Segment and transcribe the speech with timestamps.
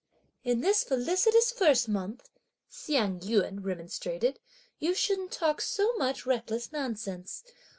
[0.43, 2.31] "In this felicitous firstmonth,"
[2.71, 4.39] Hsiang yün remonstrated,
[4.79, 7.43] "you shouldn't talk so much reckless nonsense!